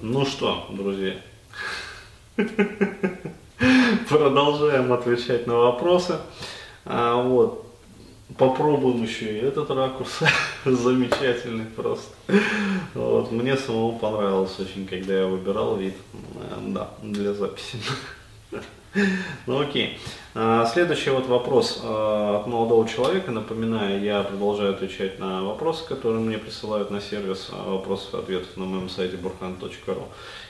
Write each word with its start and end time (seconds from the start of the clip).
Ну 0.00 0.24
что, 0.24 0.64
друзья, 0.70 1.16
продолжаем 4.08 4.92
отвечать 4.92 5.48
на 5.48 5.56
вопросы. 5.56 6.18
А, 6.84 7.20
вот, 7.20 7.66
попробуем 8.36 9.02
еще 9.02 9.36
и 9.36 9.44
этот 9.44 9.70
ракурс, 9.70 10.20
замечательный 10.64 11.64
просто. 11.64 12.14
Вот, 12.94 13.32
мне 13.32 13.56
самому 13.56 13.98
понравилось 13.98 14.56
очень, 14.60 14.86
когда 14.86 15.18
я 15.18 15.26
выбирал 15.26 15.76
вид, 15.76 15.94
э, 16.12 16.58
да, 16.68 16.90
для 17.02 17.34
записи. 17.34 17.78
Ну 19.46 19.60
окей. 19.60 19.98
А, 20.34 20.66
следующий 20.66 21.10
вот 21.10 21.26
вопрос 21.26 21.80
а, 21.82 22.40
от 22.40 22.46
молодого 22.46 22.88
человека. 22.88 23.30
Напоминаю, 23.30 24.00
я 24.02 24.22
продолжаю 24.22 24.74
отвечать 24.74 25.18
на 25.18 25.42
вопросы, 25.42 25.86
которые 25.86 26.20
мне 26.20 26.38
присылают 26.38 26.90
на 26.90 27.00
сервис 27.00 27.48
а, 27.52 27.70
вопросов 27.70 28.14
и 28.14 28.18
ответов 28.18 28.56
на 28.56 28.64
моем 28.64 28.88
сайте 28.88 29.16
burhan.ru. 29.16 30.02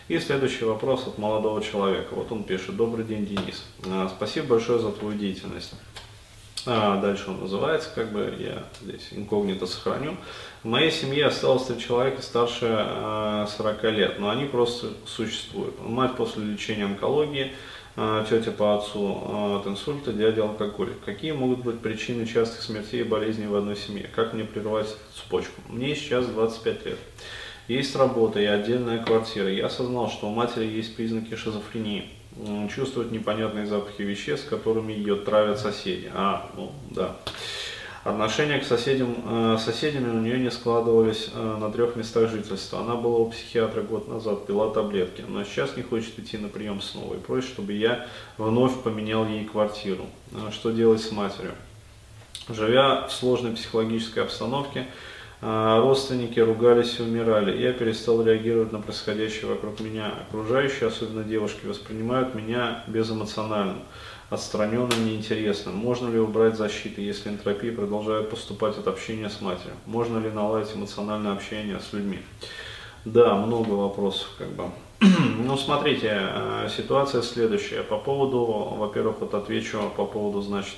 И 0.08 0.18
следующий 0.18 0.64
вопрос 0.64 1.06
от 1.06 1.18
молодого 1.18 1.62
человека. 1.62 2.14
Вот 2.14 2.30
он 2.32 2.44
пишет. 2.44 2.76
Добрый 2.76 3.04
день, 3.04 3.26
Денис. 3.26 3.64
Спасибо 4.16 4.48
большое 4.48 4.78
за 4.78 4.90
твою 4.90 5.18
деятельность. 5.18 5.72
Дальше 6.64 7.30
он 7.30 7.40
называется, 7.40 7.88
как 7.94 8.12
бы 8.12 8.34
я 8.38 8.64
здесь 8.82 9.08
инкогнито 9.12 9.66
сохраню. 9.66 10.16
В 10.62 10.68
моей 10.68 10.90
семье 10.90 11.26
осталось 11.26 11.64
три 11.64 11.78
человека 11.78 12.20
старше 12.20 12.66
40 13.56 13.82
лет, 13.84 14.18
но 14.18 14.28
они 14.28 14.44
просто 14.44 14.88
существуют. 15.06 15.74
Мать 15.80 16.16
после 16.16 16.44
лечения 16.44 16.84
онкологии 16.84 17.44
а, 17.44 17.54
тетя 18.28 18.52
по 18.52 18.76
отцу 18.76 19.22
а, 19.26 19.58
от 19.58 19.66
инсульта, 19.66 20.12
дядя 20.12 20.42
алкоголик. 20.42 21.00
Какие 21.04 21.32
могут 21.32 21.64
быть 21.64 21.80
причины 21.80 22.26
частых 22.26 22.62
смертей 22.62 23.00
и 23.00 23.04
болезней 23.04 23.46
в 23.46 23.56
одной 23.56 23.76
семье? 23.76 24.08
Как 24.14 24.34
мне 24.34 24.44
прервать 24.44 24.94
цепочку? 25.14 25.60
Мне 25.68 25.96
сейчас 25.96 26.26
25 26.26 26.86
лет. 26.86 26.98
Есть 27.66 27.96
работа 27.96 28.40
и 28.40 28.44
отдельная 28.44 29.02
квартира. 29.02 29.50
Я 29.50 29.66
осознал, 29.66 30.08
что 30.08 30.28
у 30.28 30.34
матери 30.34 30.66
есть 30.66 30.94
признаки 30.94 31.34
шизофрении. 31.34 32.08
Чувствует 32.74 33.10
непонятные 33.10 33.66
запахи 33.66 34.02
веществ, 34.02 34.48
которыми 34.48 34.92
ее 34.92 35.16
травят 35.16 35.58
соседи. 35.58 36.10
А, 36.14 36.48
ну 36.56 36.72
да. 36.90 37.16
Отношения 38.04 38.58
к 38.58 38.64
соседям, 38.64 39.16
э, 39.26 39.58
соседями 39.58 40.08
у 40.10 40.20
нее 40.20 40.38
не 40.38 40.50
складывались 40.50 41.30
э, 41.34 41.56
на 41.60 41.70
трех 41.70 41.96
местах 41.96 42.30
жительства. 42.30 42.80
Она 42.80 42.94
была 42.94 43.18
у 43.18 43.30
психиатра 43.30 43.82
год 43.82 44.08
назад, 44.08 44.46
пила 44.46 44.70
таблетки, 44.70 45.24
но 45.26 45.42
сейчас 45.42 45.76
не 45.76 45.82
хочет 45.82 46.18
идти 46.18 46.38
на 46.38 46.48
прием 46.48 46.80
снова 46.80 47.14
и 47.14 47.18
просит, 47.18 47.50
чтобы 47.50 47.72
я 47.72 48.06
вновь 48.36 48.82
поменял 48.82 49.26
ей 49.26 49.44
квартиру. 49.44 50.06
Э, 50.32 50.50
что 50.52 50.70
делать 50.70 51.00
с 51.00 51.10
матерью? 51.10 51.52
Живя 52.48 53.06
в 53.06 53.12
сложной 53.12 53.52
психологической 53.52 54.22
обстановке, 54.22 54.86
родственники 55.42 56.40
ругались 56.40 56.98
и 56.98 57.02
умирали. 57.02 57.60
Я 57.60 57.74
перестал 57.74 58.22
реагировать 58.22 58.72
на 58.72 58.80
происходящее 58.80 59.48
вокруг 59.48 59.80
меня. 59.80 60.14
Окружающие, 60.28 60.88
особенно 60.88 61.24
девушки, 61.24 61.66
воспринимают 61.66 62.34
меня 62.34 62.84
безэмоционально 62.86 63.76
отстраненным, 64.30 65.06
неинтересным? 65.06 65.76
Можно 65.76 66.10
ли 66.10 66.18
убрать 66.18 66.56
защиты, 66.56 67.00
если 67.00 67.30
энтропия 67.30 67.72
продолжает 67.72 68.30
поступать 68.30 68.76
от 68.76 68.86
общения 68.86 69.30
с 69.30 69.40
матерью? 69.40 69.74
Можно 69.86 70.18
ли 70.18 70.30
наладить 70.30 70.74
эмоциональное 70.74 71.32
общение 71.32 71.80
с 71.80 71.92
людьми? 71.92 72.20
Да, 73.04 73.34
много 73.36 73.70
вопросов 73.70 74.28
как 74.38 74.48
бы. 74.48 74.64
ну, 75.00 75.56
смотрите, 75.56 76.10
э, 76.12 76.68
ситуация 76.76 77.22
следующая. 77.22 77.82
По 77.82 77.98
поводу, 77.98 78.44
во-первых, 78.76 79.20
вот 79.20 79.34
отвечу 79.34 79.80
по 79.96 80.04
поводу, 80.04 80.42
значит, 80.42 80.76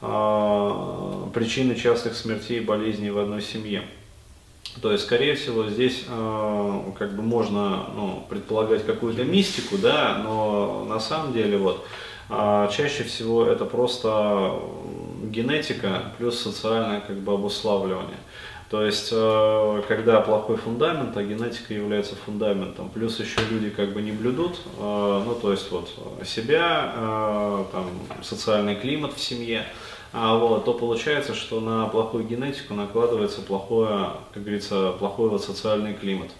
э, 0.00 1.28
причины 1.34 1.76
частых 1.76 2.14
смертей 2.14 2.58
и 2.58 2.64
болезней 2.64 3.10
в 3.10 3.18
одной 3.18 3.42
семье. 3.42 3.82
То 4.80 4.90
есть, 4.90 5.04
скорее 5.04 5.34
всего, 5.34 5.68
здесь 5.68 6.04
э, 6.08 6.80
как 6.98 7.14
бы 7.14 7.22
можно 7.22 7.84
ну, 7.94 8.26
предполагать 8.28 8.86
какую-то 8.86 9.22
мистику, 9.22 9.76
да, 9.76 10.22
но 10.24 10.86
на 10.88 10.98
самом 10.98 11.34
деле 11.34 11.58
вот 11.58 11.86
чаще 12.28 13.04
всего 13.04 13.46
это 13.46 13.64
просто 13.64 14.58
генетика 15.24 16.12
плюс 16.18 16.40
социальное 16.40 17.00
как 17.00 17.16
бы 17.20 17.34
обуславливание. 17.34 18.18
То 18.72 18.86
есть, 18.86 19.10
э, 19.12 19.82
когда 19.86 20.22
плохой 20.22 20.56
фундамент, 20.56 21.14
а 21.14 21.22
генетика 21.22 21.74
является 21.74 22.16
фундаментом, 22.16 22.88
плюс 22.88 23.20
еще 23.20 23.38
люди 23.50 23.68
как 23.68 23.92
бы 23.92 24.00
не 24.00 24.12
блюдут, 24.12 24.60
э, 24.78 25.22
ну 25.26 25.34
то 25.34 25.52
есть 25.52 25.70
вот 25.70 25.90
себя, 26.24 26.94
э, 26.96 27.64
там, 27.70 27.90
социальный 28.22 28.74
климат 28.74 29.12
в 29.12 29.20
семье, 29.20 29.66
а 30.14 30.38
вот, 30.38 30.64
то 30.64 30.72
получается, 30.72 31.34
что 31.34 31.60
на 31.60 31.86
плохую 31.86 32.24
генетику 32.24 32.72
накладывается 32.72 33.42
плохое, 33.42 34.12
как 34.32 34.42
говорится, 34.42 34.92
плохой 34.92 35.28
вот 35.28 35.44
социальный 35.44 35.92
климат. 35.92 36.30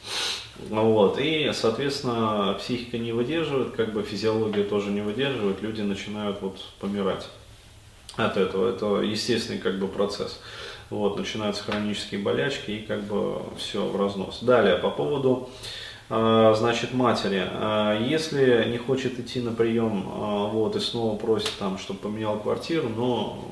Вот, 0.70 1.19
и, 1.20 1.50
соответственно, 1.53 2.56
психика 2.59 2.97
не 2.97 3.12
выдерживает, 3.12 3.72
как 3.72 3.93
бы 3.93 4.03
физиология 4.04 4.64
тоже 4.64 4.91
не 4.91 5.03
выдерживает, 5.03 5.60
люди 5.60 5.82
начинают 5.82 6.41
вот 6.41 6.56
помирать 6.81 7.28
от 8.16 8.37
этого. 8.37 8.70
Это 8.70 9.03
естественный 9.03 9.59
как 9.59 9.78
бы 9.78 9.88
процесс. 9.88 10.41
Вот, 10.93 11.17
начинаются 11.17 11.65
хронические 11.65 12.21
болячки 12.21 12.71
и 12.71 12.83
как 12.83 13.05
бы 13.05 13.41
все 13.57 13.83
в 13.87 13.99
разнос. 13.99 14.41
Далее, 14.43 14.77
по 14.77 14.91
поводу 14.91 15.49
а, 16.11 16.53
значит, 16.53 16.93
матери, 16.93 17.43
а, 17.51 17.99
если 17.99 18.69
не 18.71 18.77
хочет 18.77 19.19
идти 19.19 19.41
на 19.41 19.53
прием, 19.53 20.07
а, 20.07 20.49
вот, 20.49 20.77
и 20.77 20.81
снова 20.81 21.17
просит 21.17 21.53
там, 21.59 21.79
чтобы 21.79 22.01
поменял 22.01 22.39
квартиру, 22.39 22.91
но 22.91 23.43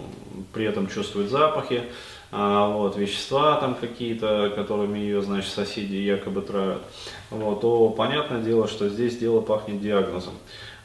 при 0.52 0.66
этом 0.66 0.86
чувствует 0.86 1.30
запахи, 1.30 1.84
вот, 2.30 2.96
вещества 2.96 3.56
там 3.56 3.74
какие-то, 3.74 4.52
которыми 4.54 4.98
ее, 4.98 5.22
значит, 5.22 5.50
соседи 5.50 5.96
якобы 5.96 6.42
травят, 6.42 6.82
вот, 7.30 7.62
то 7.62 7.88
понятное 7.88 8.42
дело, 8.42 8.68
что 8.68 8.90
здесь 8.90 9.16
дело 9.16 9.40
пахнет 9.40 9.80
диагнозом. 9.80 10.34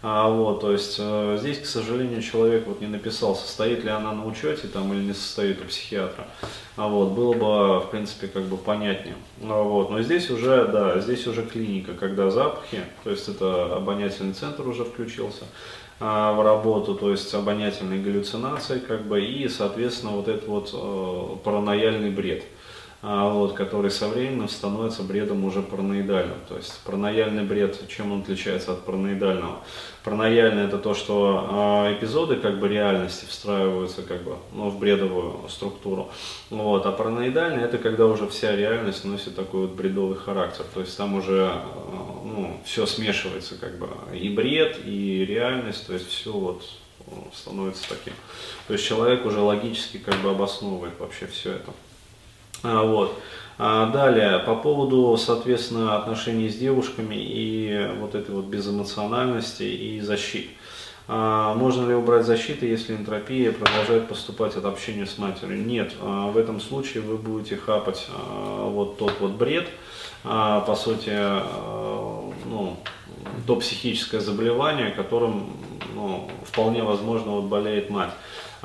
А, 0.02 0.30
вот, 0.30 0.62
то 0.62 0.72
есть 0.72 0.98
э, 1.00 1.38
здесь, 1.40 1.60
к 1.60 1.66
сожалению, 1.66 2.22
человек 2.22 2.68
вот 2.68 2.82
не 2.82 2.88
написал, 2.88 3.36
состоит 3.36 3.84
ли 3.84 3.90
она 3.90 4.12
на 4.12 4.26
учете 4.26 4.68
там 4.68 4.94
или 4.94 5.02
не 5.02 5.14
состоит 5.14 5.62
у 5.62 5.66
психиатра. 5.66 6.28
А, 6.78 6.88
вот, 6.88 7.12
было 7.14 7.34
бы, 7.34 7.80
в 7.80 7.90
принципе, 7.90 8.28
как 8.28 8.44
бы 8.44 8.58
понятнее. 8.58 9.16
А, 9.42 9.64
вот, 9.64 9.90
но 9.90 10.02
здесь 10.02 10.30
уже, 10.30 10.66
да, 10.66 11.00
здесь 11.00 11.26
уже 11.26 11.44
клиника, 11.44 11.94
когда 11.94 12.30
запахи, 12.30 12.82
то 13.04 13.10
есть 13.10 13.28
это 13.28 13.76
обонятельный 13.76 14.34
центр 14.34 14.68
уже 14.68 14.84
включился, 14.84 15.46
а, 16.00 16.34
в 16.34 16.44
работу, 16.44 16.94
то 16.96 17.12
есть 17.12 17.34
обонятельные 17.34 18.02
галлюцинации, 18.02 18.80
как 18.80 19.06
бы, 19.06 19.24
и, 19.24 19.48
соответственно, 19.48 20.12
вот 20.12 20.28
этот 20.28 20.48
вот 20.48 20.72
э, 20.74 21.38
паранояльный 21.44 22.10
бред, 22.10 22.44
вот, 23.06 23.54
который 23.54 23.92
со 23.92 24.08
временем 24.08 24.50
становится 24.50 25.04
бредом 25.04 25.46
уже 25.46 25.62
параноидальным. 25.62 26.40
То 26.50 26.58
есть 26.58 26.80
паранояльный 26.84 27.44
бред, 27.44 27.88
чем 27.88 28.12
он 28.12 28.22
отличается 28.22 28.72
от 28.72 28.84
параноидального? 28.84 29.60
Паранояльный 30.04 30.64
это 30.64 30.80
то, 30.80 30.96
что 30.96 31.86
э, 31.88 31.94
эпизоды 31.94 32.38
как 32.38 32.60
бы 32.60 32.68
реальности 32.68 33.26
встраиваются 33.26 34.02
как 34.02 34.24
бы 34.24 34.38
ну, 34.54 34.70
в 34.72 34.80
бредовую 34.80 35.48
структуру. 35.50 36.10
Вот, 36.50 36.88
а 36.88 36.92
параноидальный 36.92 37.64
это 37.64 37.78
когда 37.78 38.08
уже 38.08 38.28
вся 38.28 38.56
реальность 38.56 39.06
носит 39.06 39.36
такой 39.36 39.68
вот 39.68 39.76
бредовый 39.76 40.18
характер. 40.18 40.66
То 40.74 40.80
есть 40.80 40.98
там 40.98 41.14
уже 41.14 41.52
э, 41.54 41.96
ну, 42.24 42.60
все 42.66 42.88
смешивается, 42.88 43.56
как 43.56 43.78
бы, 43.78 43.88
и 44.18 44.30
бред, 44.30 44.80
и 44.84 45.24
реальность, 45.26 45.86
то 45.86 45.94
есть 45.94 46.08
все 46.08 46.32
вот 46.32 46.64
становится 47.36 47.88
таким. 47.88 48.14
То 48.66 48.74
есть 48.74 48.86
человек 48.86 49.28
уже 49.28 49.40
логически 49.42 49.98
как 49.98 50.16
бы 50.22 50.32
обосновывает 50.32 51.00
вообще 51.00 51.28
все 51.28 51.52
это. 51.52 51.72
А, 52.66 52.84
вот. 52.84 53.20
А 53.58 53.90
далее, 53.92 54.40
по 54.40 54.56
поводу, 54.56 55.16
соответственно, 55.18 55.96
отношений 55.96 56.50
с 56.50 56.58
девушками 56.58 57.16
и 57.16 57.90
вот 58.00 58.14
этой 58.14 58.36
вот 58.36 58.46
безэмоциональности 58.46 59.64
и 59.64 60.02
защиты. 60.02 60.50
А, 61.08 61.54
можно 61.54 61.88
ли 61.88 61.94
убрать 61.94 62.26
защиты, 62.26 62.66
если 62.66 62.96
энтропия 62.96 63.52
продолжает 63.52 64.10
поступать 64.10 64.56
от 64.58 64.66
общения 64.66 65.06
с 65.06 65.18
матерью? 65.18 65.64
Нет, 65.64 65.94
а, 66.02 66.32
в 66.32 66.38
этом 66.38 66.60
случае 66.60 67.04
вы 67.04 67.18
будете 67.18 67.56
хапать 67.56 68.08
вот 68.10 68.98
тот 68.98 69.14
вот 69.20 69.32
бред, 69.34 69.70
по 70.24 70.76
сути, 70.76 71.12
ну, 72.50 72.78
то 73.46 73.56
психическое 73.58 74.20
заболевание, 74.20 74.90
которым 74.90 75.52
ну, 75.94 76.30
вполне 76.44 76.84
возможно 76.84 77.32
вот 77.32 77.44
болеет 77.44 77.92
мать. 77.92 78.12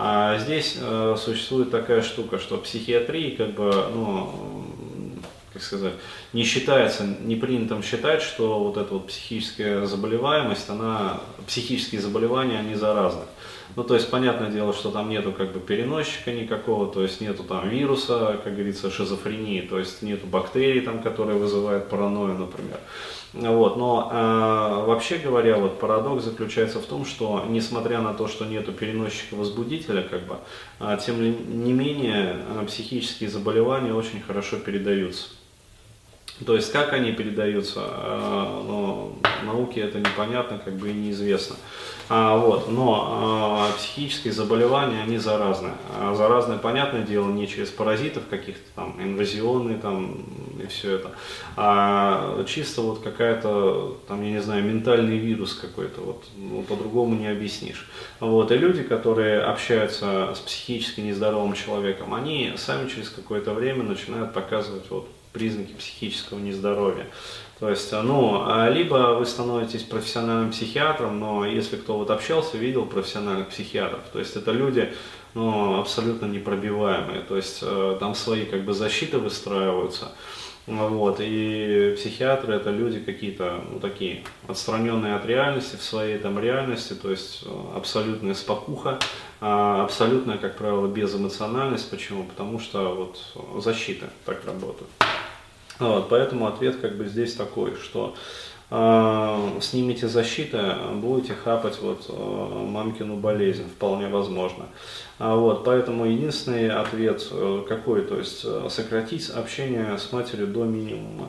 А 0.03 0.39
здесь 0.39 0.79
э, 0.81 1.17
существует 1.19 1.71
такая 1.71 2.01
штука, 2.01 2.39
что 2.39 2.57
психиатрии 2.57 3.37
как 3.37 3.51
бы, 3.51 3.71
ну, 3.95 4.65
как 5.61 5.67
сказать, 5.67 5.93
не 6.33 6.43
считается, 6.43 7.05
не 7.05 7.37
принято 7.37 7.81
считать, 7.83 8.23
что 8.23 8.65
вот 8.65 8.79
эта 8.79 8.95
вот 8.95 9.09
психическая 9.09 9.85
заболеваемость, 9.85 10.71
она, 10.71 11.21
психические 11.47 12.01
заболевания, 12.01 12.59
они 12.59 12.75
заразны. 12.75 13.25
Ну, 13.77 13.85
то 13.85 13.95
есть, 13.95 14.11
понятное 14.11 14.51
дело, 14.51 14.73
что 14.73 14.91
там 14.91 15.11
нету 15.11 15.33
как 15.33 15.53
бы 15.53 15.61
переносчика 15.61 16.33
никакого, 16.33 16.91
то 16.91 17.03
есть 17.03 17.21
нету 17.21 17.45
там 17.45 17.69
вируса, 17.69 18.41
как 18.43 18.55
говорится, 18.55 18.91
шизофрении, 18.91 19.61
то 19.61 19.79
есть 19.79 20.03
нету 20.03 20.27
бактерий 20.27 20.81
там, 20.81 21.03
которые 21.03 21.39
вызывают 21.39 21.89
паранойю, 21.89 22.37
например. 22.39 22.81
Вот, 23.33 23.77
но 23.77 24.11
э, 24.13 24.87
вообще 24.87 25.19
говоря, 25.19 25.57
вот 25.57 25.79
парадокс 25.79 26.25
заключается 26.25 26.81
в 26.81 26.87
том, 26.87 27.05
что 27.05 27.45
несмотря 27.49 28.01
на 28.01 28.13
то, 28.13 28.27
что 28.27 28.45
нету 28.45 28.73
переносчика 28.73 29.35
возбудителя, 29.35 30.03
как 30.03 30.27
бы, 30.27 30.39
э, 30.81 30.99
тем 31.07 31.21
не 31.63 31.73
менее 31.73 32.39
э, 32.49 32.67
психические 32.67 33.31
заболевания 33.31 33.95
очень 33.95 34.21
хорошо 34.21 34.57
передаются. 34.57 35.29
То 36.45 36.55
есть 36.57 36.73
как 36.73 36.93
они 36.93 37.13
передаются, 37.13 37.81
э, 37.83 38.63
ну, 38.67 39.17
науке 39.45 39.81
это 39.81 39.99
непонятно, 39.99 40.59
как 40.59 40.75
бы 40.75 40.91
и 40.91 40.93
неизвестно. 40.93 41.57
А, 42.09 42.37
вот, 42.37 42.69
но 42.69 43.07
а, 43.09 43.73
психические 43.77 44.33
заболевания, 44.33 45.03
они 45.03 45.19
заразны. 45.19 45.71
А 45.97 46.15
заразные, 46.15 46.59
понятное 46.59 47.03
дело, 47.03 47.29
не 47.29 47.47
через 47.47 47.69
паразитов 47.69 48.25
каких-то 48.29 48.65
там, 48.75 48.97
инвазионные 49.01 49.79
там 49.79 50.25
и 50.61 50.67
все 50.67 50.97
это, 50.97 51.13
а 51.57 52.45
чисто 52.45 52.83
вот 52.83 53.01
какая-то, 53.01 53.97
там, 54.09 54.23
я 54.23 54.33
не 54.33 54.43
знаю, 54.43 54.65
ментальный 54.65 55.19
вирус 55.19 55.55
какой-то, 55.55 56.01
вот, 56.01 56.25
ну, 56.37 56.63
по-другому 56.63 57.15
не 57.15 57.29
объяснишь. 57.29 57.89
Вот, 58.19 58.51
и 58.51 58.57
люди, 58.57 58.83
которые 58.83 59.41
общаются 59.43 60.35
с 60.35 60.41
психически 60.41 61.01
нездоровым 61.01 61.55
человеком, 61.55 62.13
они 62.13 62.55
сами 62.57 62.89
через 62.89 63.09
какое-то 63.09 63.55
время 63.55 63.85
начинают 63.85 64.35
показывать 64.35 64.91
вот 64.91 65.09
признаки 65.33 65.73
психического 65.73 66.39
нездоровья. 66.39 67.07
То 67.61 67.69
есть, 67.69 67.93
ну, 67.93 68.43
а 68.47 68.71
либо 68.71 69.17
вы 69.19 69.27
становитесь 69.27 69.83
профессиональным 69.83 70.51
психиатром, 70.51 71.21
но 71.21 71.45
если 71.45 71.77
кто 71.77 71.99
вот 71.99 72.11
общался, 72.11 72.57
видел 72.57 72.87
профессиональных 72.87 73.49
психиатров, 73.49 74.01
то 74.13 74.19
есть 74.19 74.35
это 74.35 74.53
люди, 74.53 74.95
ну, 75.35 75.79
абсолютно 75.79 76.25
непробиваемые, 76.25 77.21
то 77.21 77.37
есть 77.37 77.59
э, 77.61 77.97
там 78.01 78.15
свои 78.15 78.47
как 78.47 78.65
бы 78.65 78.73
защиты 78.73 79.19
выстраиваются, 79.19 80.13
вот, 80.67 81.17
и 81.21 81.95
психиатры 81.97 82.55
это 82.55 82.71
люди 82.71 83.01
какие-то, 83.01 83.65
ну, 83.71 83.81
такие, 83.81 84.23
отстраненные 84.47 85.17
от 85.17 85.27
реальности, 85.27 85.77
в 85.77 85.83
своей 85.83 86.19
там 86.19 86.39
реальности, 86.39 86.93
то 86.93 87.11
есть 87.11 87.43
э, 87.45 87.49
абсолютная 87.77 88.35
спокуха, 88.35 88.99
а 89.41 89.85
абсолютная, 89.85 90.39
как 90.39 90.57
правило, 90.57 90.87
безэмоциональность. 90.87 91.91
Почему? 91.91 92.25
Потому 92.25 92.61
что 92.61 92.95
вот 92.95 93.63
защита 93.63 94.11
так 94.27 94.45
работает. 94.45 94.91
Вот, 95.79 96.09
поэтому 96.11 96.47
ответ 96.47 96.77
как 96.77 96.97
бы 96.97 97.07
здесь 97.07 97.35
такой, 97.35 97.75
что 97.77 98.15
э, 98.71 99.59
снимите 99.61 100.09
защиты, 100.09 100.61
будете 100.95 101.35
хапать 101.35 101.79
вот 101.81 102.07
э, 102.09 102.67
мамкину 102.67 103.17
болезнь, 103.17 103.65
вполне 103.65 104.09
возможно. 104.09 104.67
А 105.19 105.37
вот, 105.37 105.65
поэтому 105.65 106.07
единственный 106.07 106.71
ответ 106.71 107.27
э, 107.31 107.65
какой, 107.69 108.03
то 108.03 108.17
есть 108.19 108.45
сократить 108.71 109.29
общение 109.31 109.99
с 109.99 110.13
матерью 110.13 110.47
до 110.47 110.65
минимума. 110.65 111.29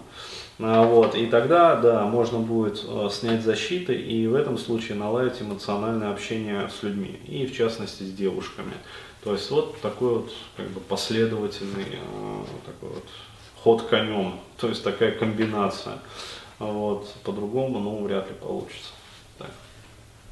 А, 0.60 0.84
вот, 0.84 1.16
и 1.16 1.26
тогда, 1.26 1.76
да, 1.76 2.06
можно 2.06 2.38
будет 2.38 2.86
снять 3.12 3.42
защиты 3.44 3.96
и 3.96 4.28
в 4.28 4.36
этом 4.36 4.58
случае 4.58 4.98
наладить 4.98 5.42
эмоциональное 5.42 6.12
общение 6.12 6.70
с 6.70 6.84
людьми, 6.84 7.20
и 7.28 7.48
в 7.48 7.56
частности 7.56 8.04
с 8.04 8.14
девушками. 8.14 8.74
То 9.24 9.34
есть 9.34 9.50
вот 9.50 9.80
такой 9.82 10.16
вот 10.16 10.32
как 10.58 10.68
бы 10.70 10.80
последовательный 10.80 11.86
такой 12.66 12.90
вот 12.90 13.06
ход 13.64 13.84
конем, 13.84 14.36
то 14.58 14.68
есть 14.68 14.84
такая 14.84 15.12
комбинация. 15.12 16.00
Вот, 16.62 17.12
по-другому, 17.24 17.80
ну, 17.80 18.04
вряд 18.04 18.28
ли 18.30 18.36
получится. 18.36 18.92
Так. 19.40 19.50